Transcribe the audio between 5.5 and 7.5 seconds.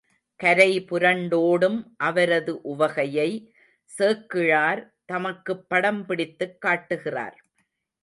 படம் பிடித்துக் காட்டுகிறார்.